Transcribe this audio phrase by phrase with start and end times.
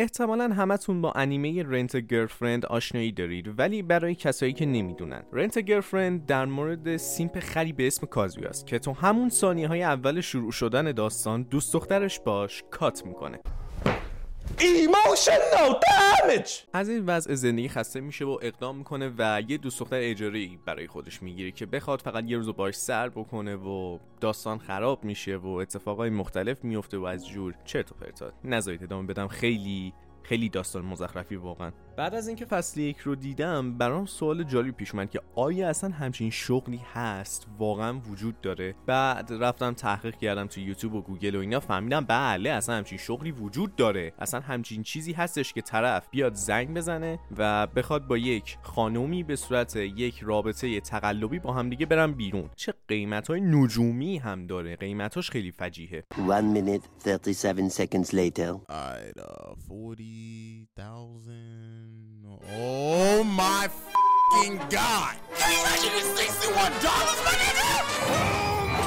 [0.00, 5.22] احتمالا همتون با انیمه رنت گرفرند آشنایی دارید ولی برای کسایی که نمی‌دونن.
[5.32, 10.20] رنت گرفرند در مورد سیمپ خری به اسم کازویاست که تو همون ثانیه های اول
[10.20, 13.40] شروع شدن داستان دوست دخترش باش کات می‌کنه.
[14.58, 16.50] Emotional damage!
[16.72, 20.86] از این وضع زندگی خسته میشه و اقدام می‌کنه و یه دوست دختر اجاره برای
[20.86, 25.46] خودش می‌گیره که بخواد فقط یه روز باش سر بکنه و داستان خراب میشه و
[25.46, 29.92] اتفاقای مختلف میفته و از جور چرت و پرتات نذارید ادامه بدم خیلی
[30.22, 31.70] خیلی داستان مزخرفی واقعا.
[31.96, 35.90] بعد از اینکه فصل یک رو دیدم برام سوال جالب پیش اومد که آیا اصلا
[35.90, 38.74] همچین شغلی هست؟ واقعا وجود داره.
[38.86, 43.32] بعد رفتم تحقیق کردم تو یوتیوب و گوگل و اینا فهمیدم بله اصلا همچین شغلی
[43.32, 44.12] وجود داره.
[44.18, 49.36] اصلا همچین چیزی هستش که طرف بیاد زنگ بزنه و بخواد با یک خانومی به
[49.36, 52.50] صورت یک رابطه تقلبی با هم دیگه برن بیرون.
[52.56, 54.76] چه قیمت های نجومی هم داره.
[54.76, 56.04] قیمتاش خیلی فجیحه.
[56.18, 58.60] 1 minute 37 seconds later.
[59.68, 60.09] 40
[60.76, 62.24] thousand.
[62.52, 65.16] Oh my fucking god!
[65.34, 67.70] Three hundred and sixty-one dollars, my nigga!
[68.08, 68.79] Oh my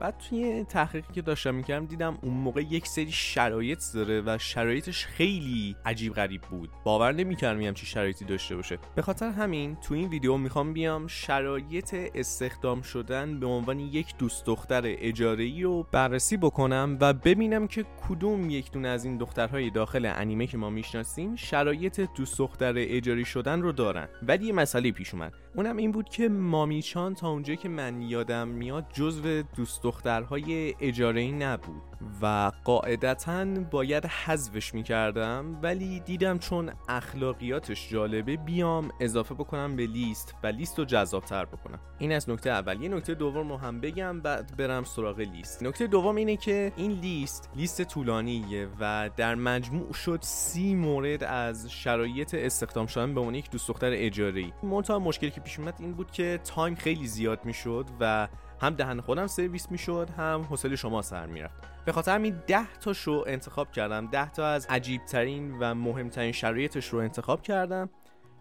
[0.00, 5.06] بعد توی تحقیقی که داشتم می‌کردم دیدم اون موقع یک سری شرایط داره و شرایطش
[5.06, 6.70] خیلی عجیب غریب بود.
[6.84, 8.78] باور نمی‌کردم همچین شرایطی داشته باشه.
[8.94, 14.46] به خاطر همین تو این ویدیو می‌خوام بیام شرایط استخدام شدن به عنوان یک دوست
[14.46, 20.06] دختر اجاره رو بررسی بکنم و ببینم که کدوم یک دونه از این دخترهای داخل
[20.06, 24.08] انیمه که ما می‌شناسیم شرایط دوست دختر اجاری شدن رو دارن.
[24.22, 25.32] ولی یه مسئله پیش اومد.
[25.54, 31.30] اونم این بود که مامیچان تا اونجایی که من یادم میاد جزو دوست دخترهای اجاره
[31.30, 31.82] نبود
[32.22, 40.34] و قاعدتا باید حذفش می‌کردم ولی دیدم چون اخلاقیاتش جالبه بیام اضافه بکنم به لیست
[40.42, 41.78] و لیست رو جذابتر بکنم.
[41.98, 42.82] این از نکته اول.
[42.82, 45.62] یه نکته دوم رو هم بگم بعد برم سراغ لیست.
[45.62, 51.70] نکته دوم اینه که این لیست لیست طولانیه و در مجموع شد سی مورد از
[51.70, 54.52] شرایط استخدام شدن به عنوان یک دوست دختر اجاره ای
[54.98, 58.28] مشکلی که پیش اومد این بود که time خیلی زیاد می‌شد و
[58.60, 61.54] هم دهن خودم سرویس می‌شد هم حوصله شما سر می‌رفت.
[61.84, 64.06] به خاطر همین 10 تا شو انتخاب کردم.
[64.06, 67.90] 10 تا از عجیب ترین و مهمترین شرایطش رو انتخاب کردم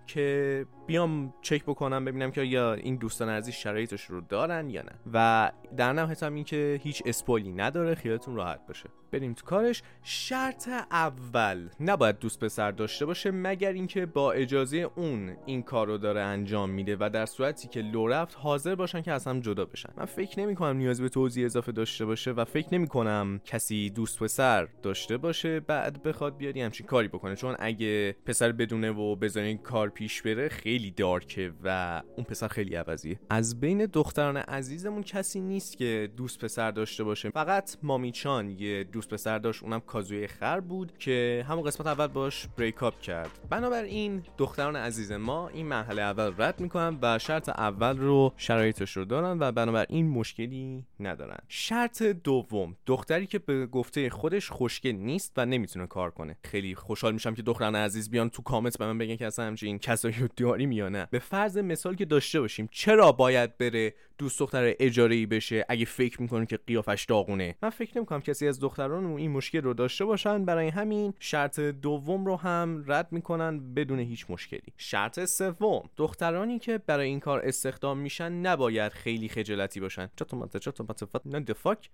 [0.07, 4.91] که بیام چک بکنم ببینم که یا این دوستان عزیز شرایطش رو دارن یا نه.
[5.13, 8.89] و در نهایت هم این که هیچ spoil ی نداره خیالتون راحت باشه.
[9.11, 9.83] بریم تو کارش.
[10.03, 15.97] شرط اول نباید دوست پسر داشته باشه مگر اینکه با اجازه اون این کار رو
[15.97, 19.65] داره انجام میده و در صورتی که لو رفت حاضر باشن که از هم جدا
[19.65, 19.89] بشن.
[19.97, 23.89] من فکر نمی کنم نیاز به توضیح اضافه داشته باشه و فکر نمی کنم کسی
[23.89, 27.35] دوست پسر داشته باشه بعد بخواد بیاد همچین کاری بکنه.
[27.35, 32.75] چون اگه پسر بدونه و بذارین کار پیش بره خیلی دارکه و اون پسر خیلی
[32.75, 33.19] عوضیه.
[33.29, 37.29] از بین دختران عزیزمون کسی نیست که دوست پسر داشته باشه.
[37.29, 42.47] فقط مامیچان یه دوست پسر داشت اونم کازوی خر بود که همون قسمت اول باش
[42.57, 43.39] بریک اپ کرد.
[43.49, 49.05] بنابراین دختران عزیز ما این مرحله اول رد می‌کنن و شرط اول رو شرایطش رو
[49.05, 51.37] دارن و بنابراین مشکلی ندارن.
[51.47, 56.37] شرط دوم دختری که به گفته خودش خوشگل نیست و نمی‌تونه کار کنه.
[56.43, 59.79] خیلی خوشحال میشم که دختران عزیز بیان تو کامنت به من بگن که اصلا همچین
[59.79, 61.07] کسایی رو داریم یا نه.
[61.11, 65.85] به فرض مثال که داشته باشیم چرا باید بره دوست دختر اجاره ای بشه اگه
[65.85, 67.55] فکر می‌کنه که قیافش داغونه.
[67.61, 70.45] من فکر نمی‌کنم کسی از دختران این مشکل رو داشته باشن.
[70.45, 74.73] برای همین شرط دوم رو هم رد می‌کنن بدون هیچ مشکلی.
[74.77, 80.09] شرط سوم دخترانی که برای این کار استخدام میشن نباید خیلی خجالتی باشن.
[80.15, 81.89] چطور مت چطور مت نه دفاک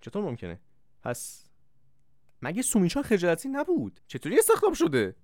[0.00, 0.60] چطور ممکنه؟
[1.02, 1.44] پس
[2.42, 5.16] مگه سومیچان خجالتی نبود؟ چطوری استخدام شده؟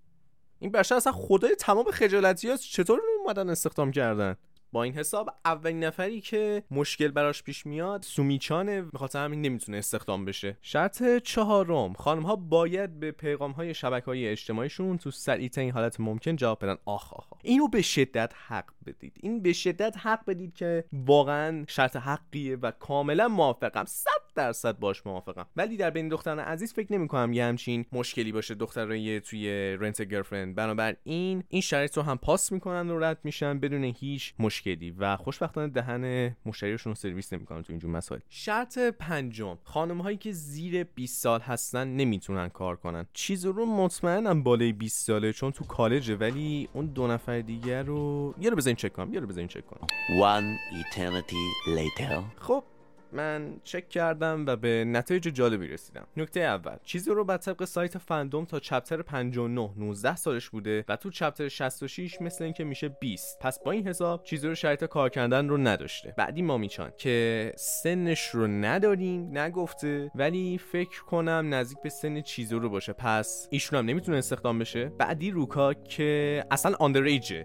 [0.59, 4.37] این بشر اصلا خدای تمام خجالتی هست چطور اومدن استخدام کردن؟
[4.73, 9.79] با این حساب اولین نفری که مشکل براش پیش میاد سومیچانه به خاطر همین نمی‌تونه
[9.79, 10.59] استخدام بشه.
[10.63, 16.37] شرط چهارم خانم ها باید به پیغام های شبکه های اجتماعیشون تو سریع حالت ممکن
[16.37, 16.77] جواب بدن.
[16.85, 19.17] آخ آخ اینو به شدت حق بدید.
[19.21, 23.85] این به شدت حق بدید که واقعا شرط حقیه و کاملا موافقم.
[23.85, 25.47] 100 درصد باش موافقم.
[25.57, 29.49] ولی در بین دختران عزیز فکر نمی کنم یه همچین مشکلی باشه دخترای توی
[29.81, 34.91] رنت گرفرند بنابراین این شرایط رو هم پاس می‌کنن و رد میشن بدون هیچ مشکلی.
[34.91, 38.21] و خوشبختانه دهن مشتریشون رو سرویس نمی‌کنن تو اینجور مسائل.
[38.29, 43.07] شرط پنجم خانم هایی که زیر 20 سال هستن نمی‌تونن کار کنن.
[43.13, 48.35] چیز رو مطمئنم بالای 20 ساله چون تو کالجه ولی اون دو نفر دیگر رو
[48.41, 49.87] یه رو بزنین چک کنم یه رو بزنین چک کنم.
[50.21, 52.43] One eternity later.
[52.43, 52.65] خب
[53.13, 56.07] من چک کردم و به نتایج جالبی رسیدم.
[56.17, 60.97] نکته اول چیزی رو بر طبق سایت فندوم تا چپتر 59 19 سالش بوده و
[60.97, 65.09] تو چپتر 66 مثل اینکه میشه 20 پس با این حساب چیزی رو شرایط کار
[65.09, 66.15] کردن رو نداشته.
[66.17, 72.69] بعدی مامیچان که سنش رو نداریم نگفته ولی فکر کنم نزدیک به سن چیزی رو
[72.69, 72.93] باشه.
[72.93, 74.85] پس ایشون هم نمی‌تونه استخدام بشه.
[74.85, 77.45] بعدی روکا که اصلا underage ه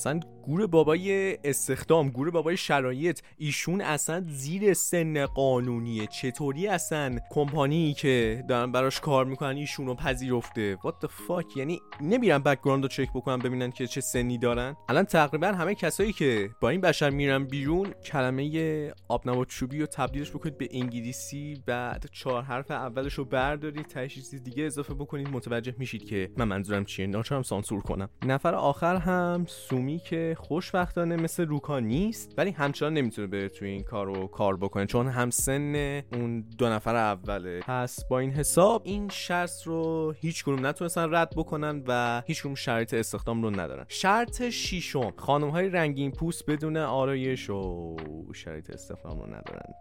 [0.00, 6.06] اصلا گور بابای استخدام گور بابای شرایط ایشون اصلا زیر سن قانونیه.
[6.06, 11.80] چطوری اصلا کمپانی که دارن براش کار می‌کنن ایشون رو پذیرفته؟ What the fuck یعنی
[12.00, 14.76] نمیرن background رو چک بکنن ببینن که چه سنی دارن.
[14.88, 20.30] الان تقریبا همه کسایی که با این بشر میرن بیرون کلمه آبنبات چوبی رو تبدیلش
[20.30, 25.28] بکنید به انگلیسی بعد چهار حرف اولش رو بردارید چیز دیگه اضافه بکنید.
[25.28, 27.06] متوجه میشید که من منظورم چیه.
[27.06, 28.08] ناچارم سانسور کنم.
[28.26, 33.82] نفر آخر هم سومی که خوشبختانه مثل روکا نیست ولی همچنان نمی‌تونه بره توی این
[33.82, 37.60] کار رو کار بکنه چون هم سن اون دو نفر اوله.
[37.60, 43.42] پس با این حساب این شرط رو هیچ نتونستن رد بکنن و هیچ شرط استخدام
[43.42, 43.84] رو ندارن.
[43.88, 47.96] شرط شیشم خانم های رنگین پوست بدون آرایش و
[48.34, 49.74] شرط استخدام رو ندارن.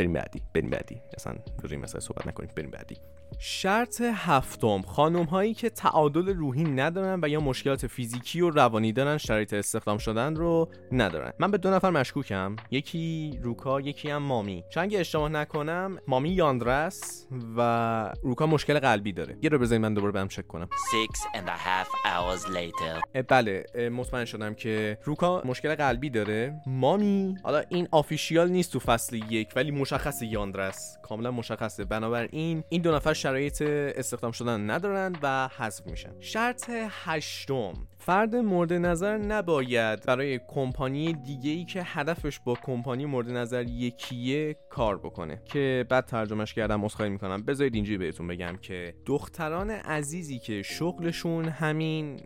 [0.00, 1.02] بریم بعدی بریم بعدی.
[1.16, 2.96] اصلا روی مثلا صحبت نکنیم بریم بعدی.
[3.38, 9.18] شرط هفتم خانم هایی که تعادل روحی ندارن و یا مشکلات فیزیکی و روانی دارن
[9.18, 11.32] شرایط استخدام شدن رو ندارن.
[11.38, 12.56] من به دو نفر مشکوکم.
[12.70, 14.64] یکی روکا یکی هم مامی.
[14.70, 17.26] چون اگه اشتباه نکنم مامی یاندرس
[17.56, 19.36] و روکا مشکل قلبی داره.
[19.42, 20.68] یه رو بذارید من دوباره برم چک کنم.
[20.72, 23.02] Six and a half hours later.
[23.14, 26.60] اه، بله اه، مطمئن شدم که روکا مشکل قلبی داره.
[26.66, 30.98] مامی حالا این آفیشیال نیست تو فصل یک ولی مشخص یاندرس.
[31.02, 31.84] کاملا مشخصه.
[31.84, 36.20] بنابراین این دو نفر شرایط استخدام شدن ندارن و حذف میشن.
[36.20, 36.70] شرط
[37.04, 37.72] هشتم.
[38.02, 44.56] فرد مورد نظر نباید برای کمپانی دیگه ای که هدفش با کمپانی مورد نظر یکیه
[44.70, 45.42] کار بکنه.
[45.44, 47.42] که بعد ترجمهش کردم عذرخواهی می‌کنم.
[47.42, 52.20] بذارید اینجوری بهتون بگم که دختران عزیزی که شغلشون همین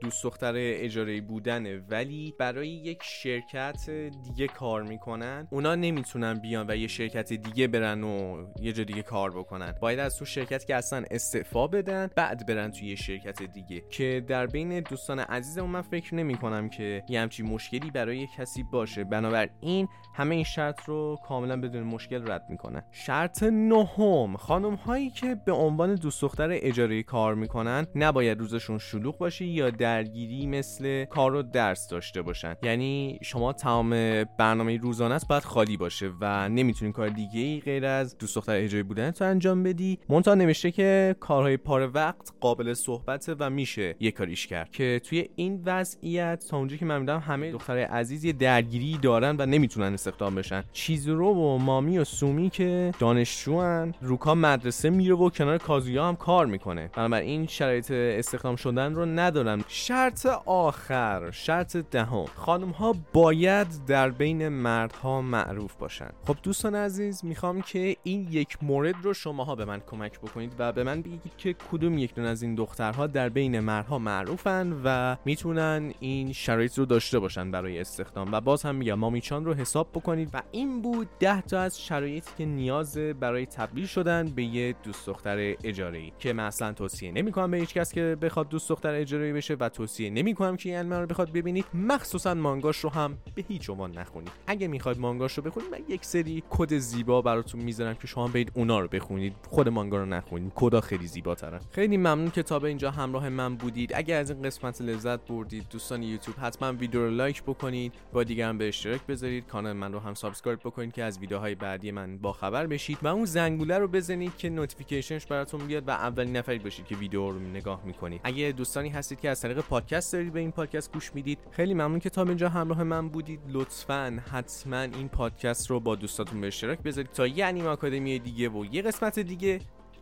[0.00, 3.90] دوست دختر اجاره بودنه ولی برای یک شرکت
[4.24, 9.02] دیگه کار می‌کنن اونا نمی‌تونن بیان و یه شرکت دیگه برن و یه جا دیگه
[9.02, 9.74] کار بکنن.
[9.80, 13.82] باید از تو شرکت که اصلا استعفا بدن بعد برن توی یه شرکت دیگه.
[13.90, 18.62] که در بین دوستان عزیزمون من فکر نمی کنم که یه همچین مشکلی برای کسی
[18.62, 19.04] باشه.
[19.04, 25.34] بنابراین همه این شرط رو کاملا بدون مشکل رد می‌کنن شرط نهم خانم هایی که
[25.46, 31.34] به عنوان دوست دختر اجاره کار می‌کنن نباید روزشون شلوغ باشه یا درگیری مثل کار
[31.34, 32.54] و درس داشته باشن.
[32.62, 33.90] یعنی شما تمام
[34.38, 38.82] برنامه روزانه باید خالی باشه و نمی‌تونی کار دیگه ای غیر از دوست دختر اجاره
[38.82, 39.98] بودن تو انجام بدی.
[40.08, 44.70] مونتا نوشته که کارهای پاره وقت قابل صحبت و میشه یه کاریش کرد.
[44.70, 49.46] که توی این وضعیت تا اونجایی که من همه دختر عزیز یه درگیری دارن و
[49.46, 50.64] نمی‌تونن استخدام بشن.
[50.72, 56.46] چیزرو و مامی و سومی که دانشجوان روکا مدرسه میره و کنار کازویا هم کار
[56.46, 56.90] می‌کنه.
[56.96, 59.64] بنابراین شرایط استخدام شدن رو ندارن.
[59.68, 66.10] شرط آخر شرط دهم خانم ها باید در بین مردها معروف باشن.
[66.26, 70.72] خب دوستان عزیز می‌خوام که این یک مورد رو شماها به من کمک بکنید و
[70.72, 75.92] به من بگید که کدوم یک از این دخترها در بین مردها معروفن و می‌تونن
[76.00, 78.32] این شرایط رو داشته باشن برای استخدام.
[78.32, 80.30] و باز هم میگم مامیچان رو حساب بکنید.
[80.32, 85.06] و این بود ده تا از شرایطی که نیاز برای تبدیل شدن به یه دوست
[85.06, 88.94] دختر اجاره ای که من اصلا توصیه نمی‌کنم به هیچ کس که بخواد دوست دختر
[88.94, 91.64] اجاره بشه و توصیه نمی‌کنم که این رو بخواد ببینید.
[91.74, 94.32] مخصوصا مانگاش رو هم به هیچ عنوان نخونید.
[94.46, 98.52] اگه می‌خواید مانگاش رو بخونید من یک سری کد زیبا براتون می‌ذارم که شما برید
[98.54, 99.34] اونا رو بخونید.
[99.48, 100.52] خود مانگا رو نخونید.
[100.54, 103.92] کدا خیلی زیباترن خیلی ممنون که تا به اینجا همراه من بودید.
[103.94, 105.66] اگر از این قسمت لذت بردید.
[105.70, 107.94] دوستان یوتیوب حتما ویدیو رو لایک بکنید.
[108.12, 109.46] با دیگران به اشتراک بذارید.
[109.46, 112.98] کانال من رو هم subscribe بکنید که از ویدیوهای بعدی من با خبر بشید.
[113.02, 116.96] و اون زنگوله رو بزنید که notification ش براتون بیاد و اولین نفری باشید که
[116.96, 118.20] ویدیو رو نگاه می‌کنید.
[118.24, 121.98] اگه دوستانی هستید که از طریق پادکست دارید به این پادکست گوش می‌دید خیلی ممنون
[121.98, 123.40] که تا اینجا همراه من بودید.
[123.48, 128.48] لطفا حتما این پادکست رو با دوستاتون به اشتراک بذارید تا یه انیمه آکادمی دیگه
[128.48, 129.60] و یه قسمت دیگه.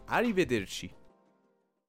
[0.09, 0.91] عری بدرچی